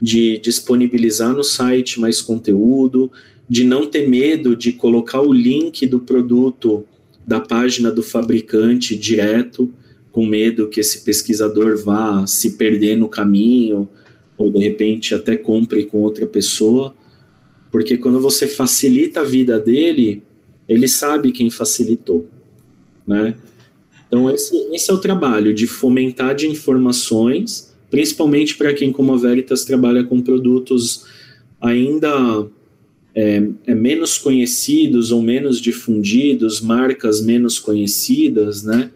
[0.00, 3.10] de disponibilizar no site mais conteúdo,
[3.48, 6.84] de não ter medo de colocar o link do produto
[7.26, 9.72] da página do fabricante direto
[10.12, 13.88] com medo que esse pesquisador vá se perder no caminho,
[14.36, 16.94] ou de repente até compre com outra pessoa,
[17.70, 20.22] porque quando você facilita a vida dele,
[20.68, 22.28] ele sabe quem facilitou,
[23.06, 23.34] né?
[24.06, 29.16] Então esse, esse é o trabalho de fomentar de informações, principalmente para quem como a
[29.16, 31.06] Veritas trabalha com produtos
[31.58, 32.46] ainda
[33.14, 38.90] é, é, menos conhecidos ou menos difundidos, marcas menos conhecidas, né?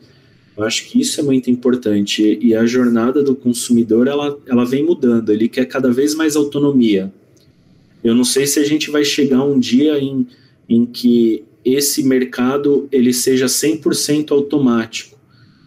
[0.57, 4.83] Eu acho que isso é muito importante e a jornada do consumidor ela, ela vem
[4.85, 5.31] mudando.
[5.31, 7.13] Ele quer cada vez mais autonomia.
[8.03, 10.27] Eu não sei se a gente vai chegar um dia em,
[10.69, 15.19] em que esse mercado ele seja 100% automático,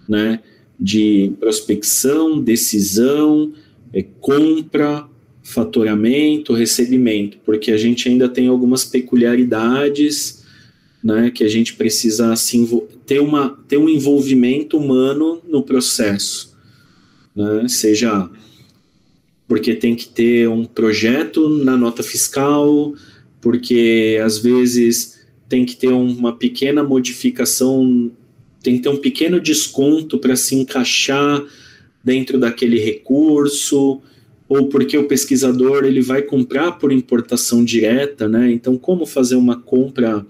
[0.07, 0.39] né?
[0.79, 3.51] De prospecção, decisão,
[3.93, 5.05] é, compra,
[5.43, 10.38] faturamento, recebimento, porque a gente ainda tem algumas peculiaridades,
[11.03, 11.31] né?
[11.31, 12.33] Que a gente precisa
[13.05, 16.55] ter, uma, ter um envolvimento humano no processo,
[17.35, 17.67] né?
[17.67, 18.29] Seja
[19.47, 22.93] porque tem que ter um projeto na nota fiscal,
[23.41, 28.11] porque às vezes tem que ter uma pequena modificação,
[28.61, 31.43] tem que ter um pequeno desconto para se encaixar
[32.03, 33.99] dentro daquele recurso,
[34.47, 38.51] ou porque o pesquisador ele vai comprar por importação direta, né?
[38.51, 40.25] Então, como fazer uma compra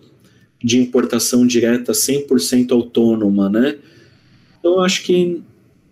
[0.63, 3.78] de importação direta 100% autônoma, né?
[4.60, 5.41] Então, eu acho que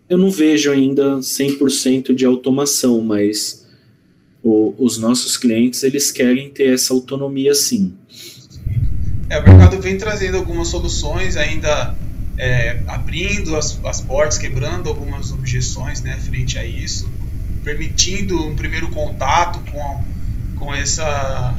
[0.10, 3.65] eu não vejo ainda 100% de automação, mas
[4.43, 7.93] o, os nossos clientes eles querem ter essa autonomia sim.
[9.30, 11.95] É, o mercado vem trazendo algumas soluções, ainda
[12.38, 17.10] é, abrindo as, as portas, quebrando algumas objeções né, frente a isso,
[17.63, 20.03] permitindo um primeiro contato com,
[20.58, 21.56] com, essa,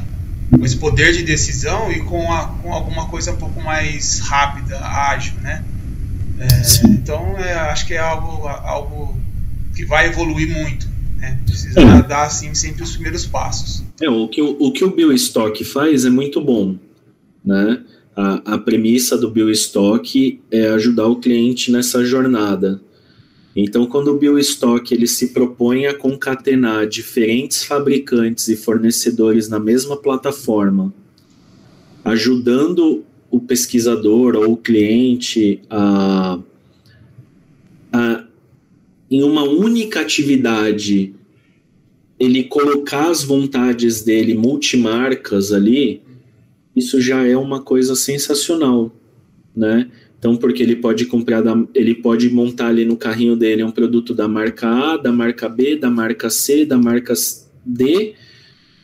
[0.51, 4.79] com esse poder de decisão e com, a, com alguma coisa um pouco mais rápida,
[4.81, 5.65] ágil, né?
[6.39, 9.17] É, então, é, acho que é algo, algo
[9.75, 10.87] que vai evoluir muito.
[11.17, 11.39] Né?
[11.45, 12.03] Precisa é.
[12.03, 13.85] dar assim, sempre os primeiros passos.
[14.01, 16.77] É, o, que, o, o que o Biostock faz é muito bom.
[17.45, 17.81] Né?
[18.17, 22.81] A, a premissa do Biostock é ajudar o cliente nessa jornada.
[23.61, 29.97] Então, quando o Biostock ele se propõe a concatenar diferentes fabricantes e fornecedores na mesma
[29.97, 30.95] plataforma,
[32.05, 36.39] ajudando o pesquisador ou o cliente a,
[37.93, 38.25] a
[39.11, 41.13] em uma única atividade
[42.17, 46.01] ele colocar as vontades dele multimarcas ali,
[46.77, 48.93] isso já é uma coisa sensacional,
[49.57, 49.91] né?
[50.19, 54.13] Então, porque ele pode comprar, da, ele pode montar ali no carrinho dele um produto
[54.13, 57.15] da marca A, da marca B, da marca C, da marca
[57.65, 58.15] D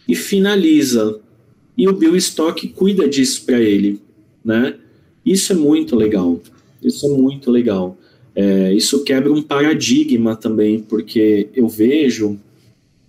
[0.07, 1.21] e finaliza.
[1.77, 4.01] E o Bill Stock cuida disso para ele,
[4.45, 4.77] né?
[5.27, 6.41] Isso é muito legal.
[6.81, 7.99] Isso é muito legal.
[8.37, 12.39] É, isso quebra um paradigma também, porque eu vejo,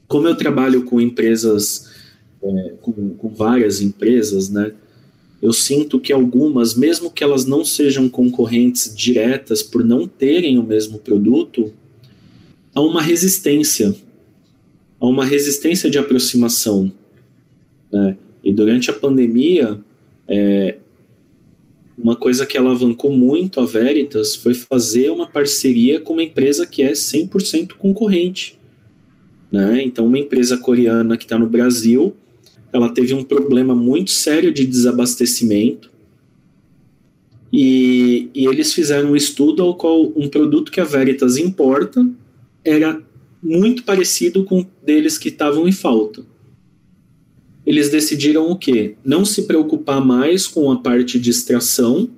[0.07, 1.91] como eu trabalho com empresas,
[2.41, 4.71] é, com, com várias empresas, né?
[5.45, 10.63] Eu sinto que algumas, mesmo que elas não sejam concorrentes diretas por não terem o
[10.63, 11.71] mesmo produto,
[12.73, 13.95] há uma resistência,
[14.99, 16.91] há uma resistência de aproximação.
[17.91, 18.17] Né?
[18.43, 19.79] E durante a pandemia,
[20.27, 20.77] é,
[21.95, 26.81] uma coisa que alavancou muito a Veritas foi fazer uma parceria com uma empresa que
[26.81, 28.57] é 100% concorrente.
[29.51, 29.83] Né?
[29.83, 32.15] Então, uma empresa coreana que está no Brasil,
[32.75, 35.91] ela teve um problema muito sério de desabastecimento
[37.51, 42.05] e, e eles fizeram um estudo ao qual um produto que a Veritas importa
[42.63, 43.01] era
[43.41, 46.25] muito parecido com deles que estavam em falta
[47.65, 48.95] eles decidiram o quê?
[49.03, 52.09] Não se preocupar mais com a parte de extração.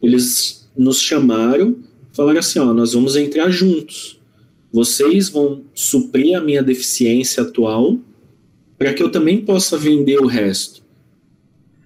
[0.00, 1.76] Eles nos chamaram,
[2.12, 4.20] falaram assim: ó, nós vamos entrar juntos.
[4.72, 7.98] Vocês vão suprir a minha deficiência atual
[8.80, 10.82] para que eu também possa vender o resto.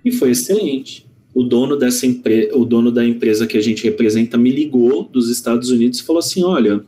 [0.04, 1.04] E foi excelente.
[1.34, 5.28] O dono dessa empresa, o dono da empresa que a gente representa me ligou dos
[5.28, 6.84] Estados Unidos e falou assim: "Olha,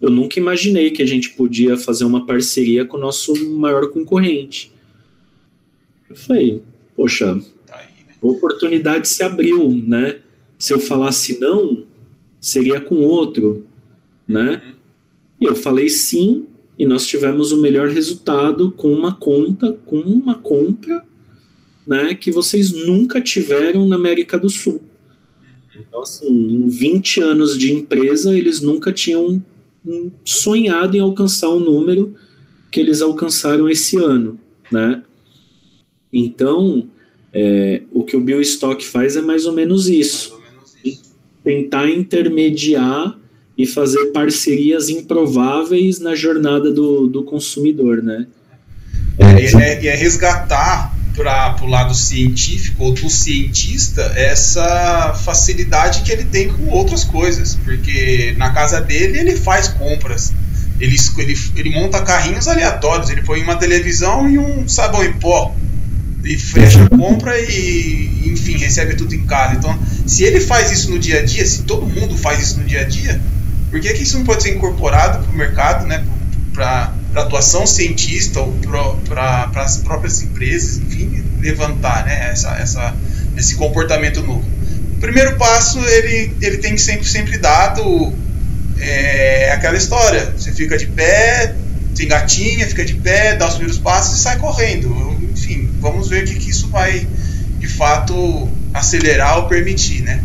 [0.00, 4.72] eu nunca imaginei que a gente podia fazer uma parceria com o nosso maior concorrente.
[6.08, 6.60] Eu falei,
[6.96, 7.86] poxa, tá
[8.20, 10.18] a oportunidade se abriu, né?
[10.58, 11.84] Se eu falasse não,
[12.40, 13.64] seria com outro,
[14.26, 14.60] né?
[14.64, 14.72] Uhum.
[15.42, 16.46] E eu falei sim,
[16.80, 21.04] e nós tivemos o melhor resultado com uma conta, com uma compra,
[21.86, 24.80] né, que vocês nunca tiveram na América do Sul.
[25.78, 29.44] Então, assim, em 20 anos de empresa, eles nunca tinham
[30.24, 32.14] sonhado em alcançar o número
[32.70, 34.40] que eles alcançaram esse ano,
[34.72, 35.02] né?
[36.10, 36.88] Então,
[37.30, 39.44] é, o que o Biostock faz é mais.
[39.44, 40.40] Ou menos isso.
[41.44, 43.18] Tentar intermediar
[43.62, 48.26] e fazer parcerias improváveis na jornada do, do consumidor, né?
[49.18, 56.24] É, é, é resgatar para o lado científico ou do cientista essa facilidade que ele
[56.24, 60.32] tem com outras coisas, porque na casa dele ele faz compras,
[60.78, 65.54] ele, ele, ele monta carrinhos aleatórios, ele põe uma televisão e um sabão em pó
[66.24, 69.56] e fecha a compra e, enfim, recebe tudo em casa.
[69.56, 72.64] Então, se ele faz isso no dia a dia, se todo mundo faz isso no
[72.64, 73.20] dia a dia,
[73.70, 76.04] por que, que isso não pode ser incorporado para o mercado, né,
[76.52, 78.52] para a atuação cientista ou
[79.08, 82.94] para as próprias empresas, enfim, levantar né, essa, essa,
[83.36, 84.44] esse comportamento novo.
[84.96, 88.12] O primeiro passo ele, ele tem que sempre, sempre dado
[88.78, 90.34] é, aquela história.
[90.36, 91.54] Você fica de pé,
[91.94, 95.16] se engatinha, fica de pé, dá os primeiros passos e sai correndo.
[95.32, 97.06] Enfim, vamos ver o que, que isso vai
[97.58, 100.22] de fato acelerar ou permitir, né?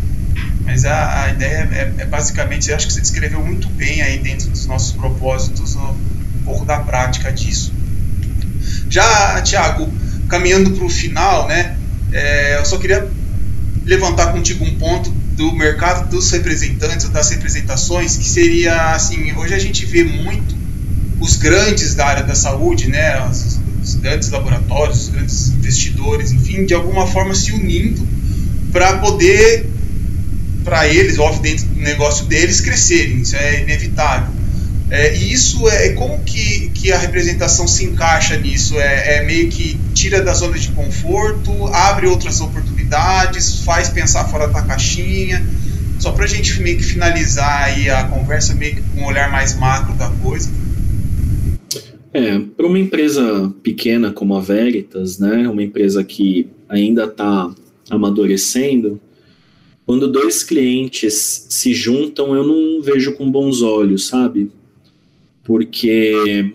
[0.66, 4.50] Mas a, a ideia é, é, basicamente, acho que você descreveu muito bem aí dentro
[4.50, 7.72] dos nossos propósitos um pouco da prática disso.
[8.90, 9.88] Já, Tiago,
[10.28, 11.78] caminhando para o final, né?
[12.12, 13.08] É, eu só queria
[13.86, 19.60] levantar contigo um ponto do mercado dos representantes, das representações, que seria assim, hoje a
[19.60, 20.56] gente vê muito
[21.20, 26.66] os grandes da área da saúde, né, os, os grandes laboratórios, os grandes investidores, enfim,
[26.66, 28.08] de alguma forma se unindo
[28.72, 29.70] para poder
[30.66, 33.22] para eles, óbvio, dentro do negócio deles, crescerem.
[33.22, 34.34] Isso é inevitável.
[34.90, 38.78] É, e isso é como que, que a representação se encaixa nisso?
[38.78, 44.48] É, é meio que tira da zona de conforto, abre outras oportunidades, faz pensar fora
[44.48, 45.46] da caixinha.
[46.00, 49.32] Só para a gente meio que finalizar aí a conversa, meio que com um olhar
[49.32, 50.50] mais macro da coisa.
[52.14, 57.52] É, para uma empresa pequena como a Veritas, né, uma empresa que ainda está
[57.90, 59.02] amadurecendo,
[59.86, 64.52] quando dois clientes se juntam, eu não vejo com bons olhos, sabe?
[65.44, 66.54] Porque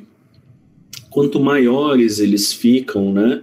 [1.09, 3.43] quanto maiores eles ficam, né?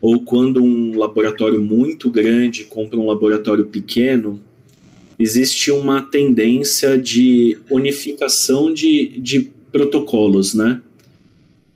[0.00, 4.40] Ou quando um laboratório muito grande compra um laboratório pequeno,
[5.18, 10.80] existe uma tendência de unificação de, de protocolos, né?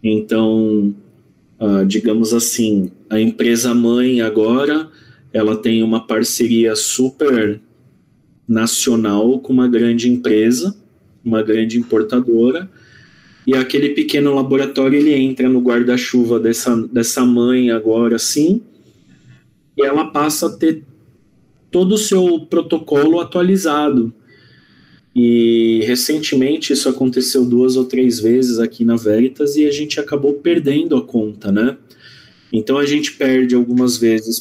[0.02, 0.94] Então,
[1.60, 4.90] uh, digamos assim, a empresa mãe agora
[5.32, 7.60] ela tem uma parceria super
[8.46, 10.76] nacional com uma grande empresa,
[11.24, 12.68] uma grande importadora,
[13.46, 18.62] e aquele pequeno laboratório ele entra no guarda-chuva dessa, dessa mãe agora sim,
[19.76, 20.82] e ela passa a ter
[21.70, 24.12] todo o seu protocolo atualizado.
[25.14, 30.34] E recentemente isso aconteceu duas ou três vezes aqui na Veritas e a gente acabou
[30.34, 31.76] perdendo a conta, né?
[32.52, 34.38] Então a gente perde algumas vezes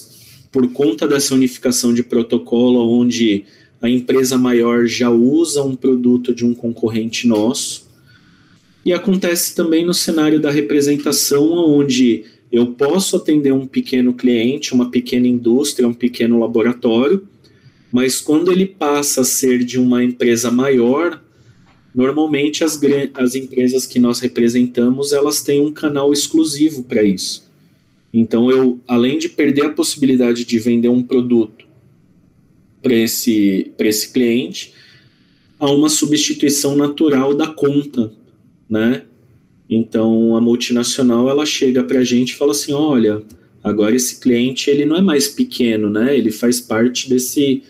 [0.52, 3.46] por conta dessa unificação de protocolo, onde
[3.82, 7.88] a empresa maior já usa um produto de um concorrente nosso.
[8.86, 14.90] E acontece também no cenário da representação, onde eu posso atender um pequeno cliente, uma
[14.90, 17.28] pequena indústria, um pequeno laboratório,
[17.92, 21.22] mas quando ele passa a ser de uma empresa maior,
[21.94, 22.80] normalmente as,
[23.16, 27.49] as empresas que nós representamos, elas têm um canal exclusivo para isso.
[28.14, 31.66] Então, eu, além de perder a possibilidade de vender um produto
[32.82, 34.74] para esse, esse cliente,
[35.60, 38.12] há uma substituição natural da conta,
[38.70, 39.04] né?
[39.70, 43.22] Então, a multinacional, ela chega para a gente e fala assim, olha,
[43.64, 46.18] agora esse cliente, ele não é mais pequeno, né?
[46.18, 47.62] Ele faz parte desse,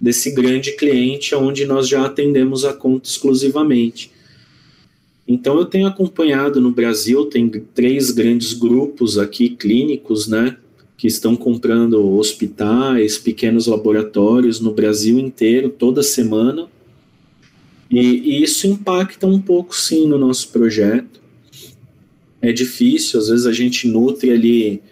[0.00, 4.12] desse grande cliente onde nós já atendemos a conta exclusivamente.
[5.30, 10.56] Então eu tenho acompanhado no Brasil, tem três grandes grupos aqui clínicos, né,
[10.96, 16.66] que estão comprando hospitais, pequenos laboratórios no Brasil inteiro toda semana.
[17.88, 21.20] E, e isso impacta um pouco sim no nosso projeto.
[22.42, 24.82] É difícil, às vezes a gente nutre ali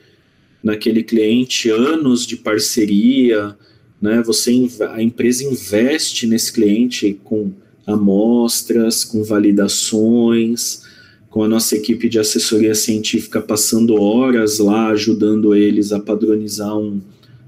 [0.63, 3.57] naquele cliente anos de parceria,
[4.01, 4.23] né?
[4.23, 4.53] Você
[4.89, 7.51] a empresa investe nesse cliente com
[7.89, 10.83] amostras, com validações,
[11.31, 17.01] com a nossa equipe de assessoria científica passando horas lá ajudando eles a padronizar um,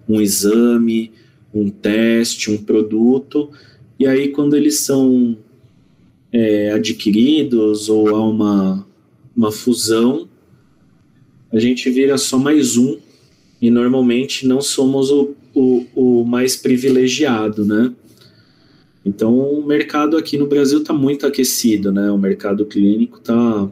[0.09, 1.13] um exame,
[1.53, 3.51] um teste, um produto,
[3.99, 5.37] e aí quando eles são
[6.33, 8.87] é, adquiridos ou há uma,
[9.37, 10.29] uma fusão,
[11.53, 12.97] a gente vira só mais um
[13.61, 17.93] e normalmente não somos o, o, o mais privilegiado, né?
[19.05, 22.11] Então, o mercado aqui no Brasil está muito aquecido, né?
[22.11, 23.69] O mercado clínico está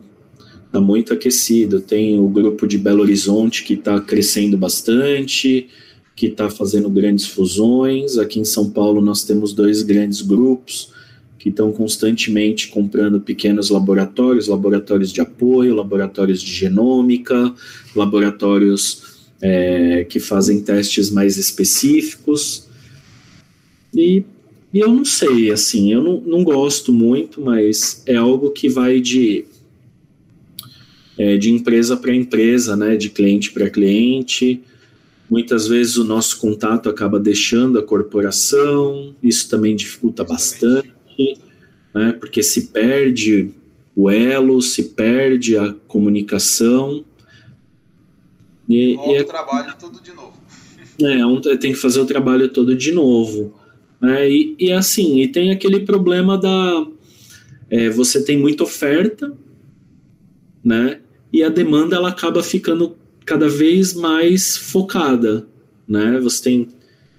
[0.72, 1.80] tá muito aquecido.
[1.80, 5.68] Tem o grupo de Belo Horizonte que está crescendo bastante,
[6.16, 8.16] que está fazendo grandes fusões.
[8.16, 10.92] Aqui em São Paulo nós temos dois grandes grupos
[11.38, 17.54] que estão constantemente comprando pequenos laboratórios, laboratórios de apoio, laboratórios de genômica,
[17.94, 22.66] laboratórios é, que fazem testes mais específicos.
[23.94, 24.24] E
[24.72, 29.00] e eu não sei, assim, eu não, não gosto muito, mas é algo que vai
[29.00, 29.46] de,
[31.16, 34.62] é, de empresa para empresa, né, de cliente para cliente.
[35.30, 41.38] Muitas vezes o nosso contato acaba deixando a corporação, isso também dificulta bastante,
[41.94, 43.50] né, porque se perde
[43.96, 47.04] o elo, se perde a comunicação.
[48.68, 50.34] E, Volta e é, o trabalho todo de novo.
[51.50, 53.54] É, tem que fazer o trabalho todo de novo.
[54.02, 56.86] É, e, e assim, e tem aquele problema da.
[57.70, 59.32] É, você tem muita oferta,
[60.64, 61.00] né?
[61.32, 65.46] E a demanda ela acaba ficando cada vez mais focada,
[65.86, 66.18] né?
[66.20, 66.68] Você tem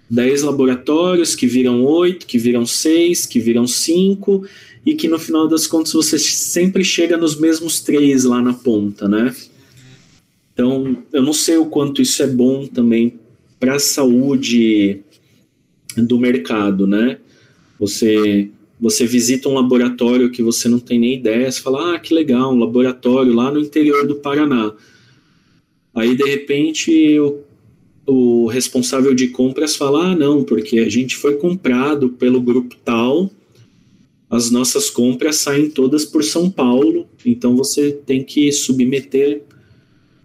[0.10, 4.44] 10 laboratórios que viram 8, que viram 6, que viram 5,
[4.86, 9.08] e que no final das contas você sempre chega nos mesmos três lá na ponta,
[9.08, 9.36] né?
[10.54, 13.20] Então, eu não sei o quanto isso é bom também
[13.60, 15.02] para a saúde
[15.98, 17.18] do mercado, né?
[17.80, 22.14] Você você visita um laboratório que você não tem nem ideia, você fala, ah, que
[22.14, 24.74] legal, um laboratório lá no interior do Paraná.
[25.94, 27.42] Aí, de repente, o,
[28.06, 33.30] o responsável de compras fala, ah, não, porque a gente foi comprado pelo grupo tal,
[34.30, 39.42] as nossas compras saem todas por São Paulo, então você tem que submeter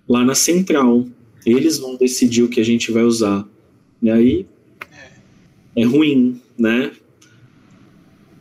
[0.09, 1.07] lá na central.
[1.45, 3.49] Eles vão decidir o que a gente vai usar.
[4.01, 4.47] E aí
[5.77, 6.93] é ruim, né?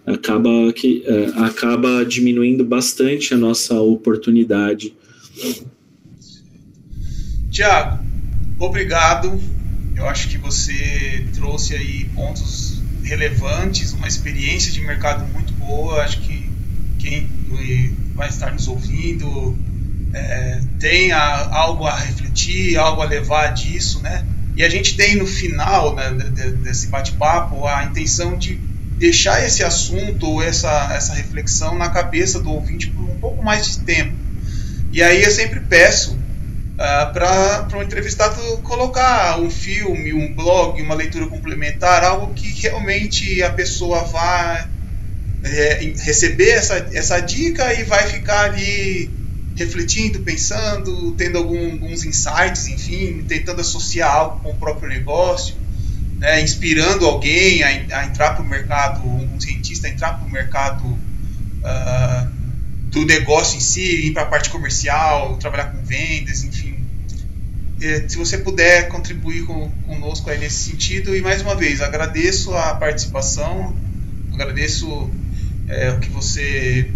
[0.06, 4.94] Acaba, que, é, acaba diminuindo bastante a nossa oportunidade.
[7.50, 8.04] Tiago,
[8.60, 9.40] obrigado.
[9.96, 16.02] Eu acho que você trouxe aí pontos relevantes, uma experiência de mercado muito boa.
[16.02, 16.50] Acho que
[17.00, 17.30] quem
[18.16, 19.56] vai estar nos ouvindo
[20.14, 24.26] é, tem a, algo a refletir, algo a levar disso, né?
[24.56, 26.12] E a gente tem no final né,
[26.64, 28.56] desse bate-papo a intenção de
[28.98, 33.80] deixar esse assunto, essa, essa reflexão na cabeça do ouvinte por um pouco mais de
[33.80, 34.14] tempo.
[34.92, 40.94] E aí eu sempre peço uh, para o entrevistado colocar um filme, um blog, uma
[40.94, 44.70] leitura complementar, algo que realmente a pessoa vá
[45.44, 49.10] é, receber essa, essa dica e vai ficar ali
[49.56, 55.56] refletindo, pensando, tendo algum, alguns insights, enfim, tentando associar algo com o próprio negócio,
[56.18, 60.32] né, inspirando alguém a, a entrar para o mercado, um cientista a entrar para o
[60.32, 62.30] mercado uh,
[62.90, 66.74] do negócio em si, ir para a parte comercial, trabalhar com vendas, enfim.
[68.08, 72.76] Se você puder contribuir com, conosco aí nesse sentido, e mais uma vez, agradeço a
[72.76, 73.76] participação,
[74.34, 75.12] agradeço
[75.68, 76.90] é, o que você,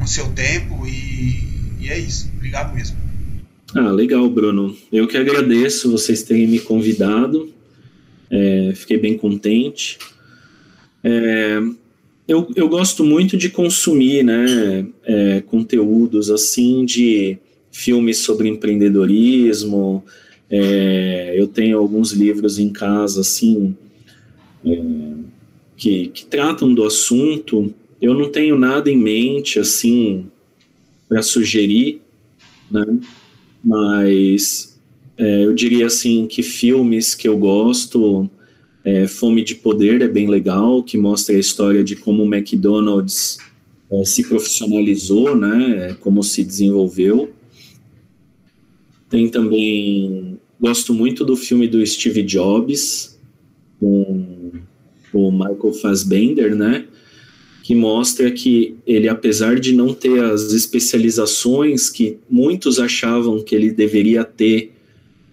[0.00, 1.51] o seu tempo e
[1.82, 2.30] e é isso.
[2.36, 2.96] Obrigado mesmo.
[3.74, 4.76] Ah, legal, Bruno.
[4.92, 7.50] Eu que agradeço vocês terem me convidado.
[8.30, 9.98] É, fiquei bem contente.
[11.02, 11.60] É,
[12.28, 17.38] eu, eu gosto muito de consumir né, é, conteúdos assim de
[17.70, 20.04] filmes sobre empreendedorismo.
[20.48, 23.74] É, eu tenho alguns livros em casa assim
[24.64, 24.82] é,
[25.76, 27.74] que, que tratam do assunto.
[28.00, 30.26] Eu não tenho nada em mente assim
[31.12, 32.00] para sugerir,
[32.70, 32.86] né?
[33.62, 34.80] Mas
[35.18, 38.30] é, eu diria assim que filmes que eu gosto,
[38.82, 43.36] é, Fome de Poder é bem legal, que mostra a história de como o McDonald's
[43.90, 45.94] é, se profissionalizou, né?
[46.00, 47.30] Como se desenvolveu.
[49.10, 53.20] Tem também gosto muito do filme do Steve Jobs
[53.78, 54.50] com
[55.12, 56.86] o Michael Fassbender, né?
[57.62, 63.70] Que mostra que ele, apesar de não ter as especializações que muitos achavam que ele
[63.70, 64.72] deveria ter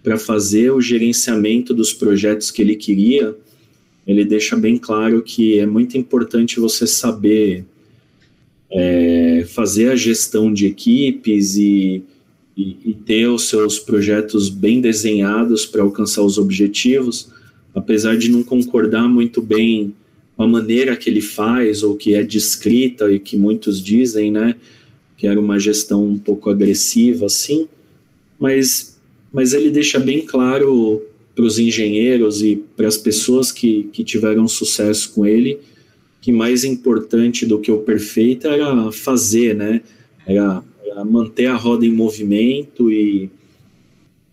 [0.04, 3.36] para fazer o gerenciamento dos projetos que ele queria,
[4.06, 7.66] ele deixa bem claro que é muito importante você saber
[8.72, 12.04] é, fazer a gestão de equipes e,
[12.56, 17.32] e, e ter os seus projetos bem desenhados para alcançar os objetivos,
[17.74, 19.96] apesar de não concordar muito bem
[20.40, 24.56] a maneira que ele faz, ou que é descrita, e que muitos dizem, né,
[25.18, 27.68] que era uma gestão um pouco agressiva, assim,
[28.40, 28.98] mas,
[29.34, 31.02] mas ele deixa bem claro
[31.36, 35.60] para os engenheiros e para as pessoas que, que tiveram sucesso com ele,
[36.22, 39.82] que mais importante do que o perfeito era fazer, né,
[40.26, 43.30] era, era manter a roda em movimento e,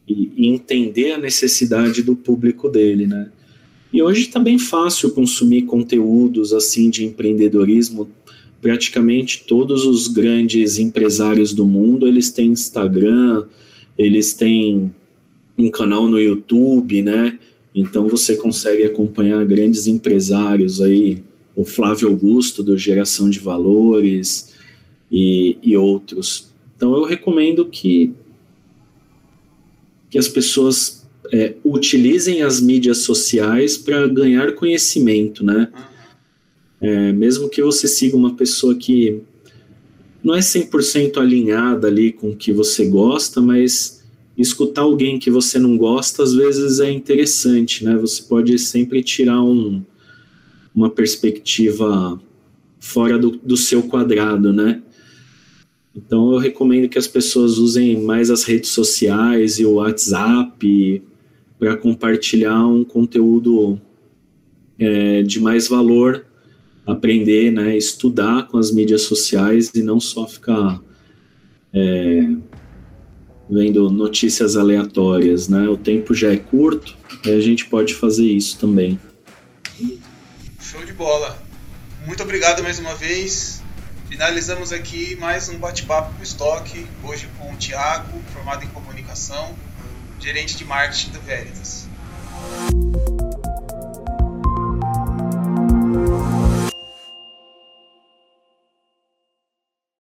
[0.06, 3.28] e, e entender a necessidade do público dele, né.
[3.92, 8.08] E hoje está bem fácil consumir conteúdos assim de empreendedorismo.
[8.60, 13.44] Praticamente todos os grandes empresários do mundo eles têm Instagram,
[13.96, 14.92] eles têm
[15.56, 17.38] um canal no YouTube, né?
[17.74, 21.22] Então você consegue acompanhar grandes empresários aí,
[21.54, 24.54] o Flávio Augusto do Geração de Valores
[25.10, 26.50] e, e outros.
[26.76, 28.12] Então eu recomendo que
[30.08, 35.68] que as pessoas é, utilizem as mídias sociais para ganhar conhecimento, né?
[36.80, 39.22] É, mesmo que você siga uma pessoa que
[40.22, 44.04] não é 100% alinhada ali com o que você gosta, mas
[44.36, 47.96] escutar alguém que você não gosta às vezes é interessante, né?
[47.96, 49.82] Você pode sempre tirar um,
[50.74, 52.20] uma perspectiva
[52.78, 54.82] fora do, do seu quadrado, né?
[55.96, 61.02] Então eu recomendo que as pessoas usem mais as redes sociais e o WhatsApp
[61.58, 63.80] para compartilhar um conteúdo
[64.78, 66.26] é, de mais valor,
[66.86, 70.80] aprender, né, estudar com as mídias sociais e não só ficar
[71.72, 72.28] é,
[73.48, 75.68] vendo notícias aleatórias, né?
[75.68, 78.98] O tempo já é curto e a gente pode fazer isso também.
[80.60, 81.38] Show de bola.
[82.06, 83.62] Muito obrigado mais uma vez.
[84.08, 89.54] Finalizamos aqui mais um bate-papo com o estoque, hoje com o Tiago, formado em comunicação,
[90.20, 91.88] gerente de marketing do Veritas.